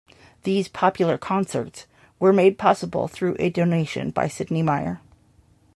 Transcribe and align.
These 0.41 0.67
'Popular 0.67 1.19
Concerts' 1.19 1.85
were 2.19 2.33
made 2.33 2.57
possible 2.57 3.07
through 3.07 3.35
a 3.37 3.51
donation 3.51 4.09
by 4.09 4.27
Sidney 4.29 4.63
Myer. 4.63 4.99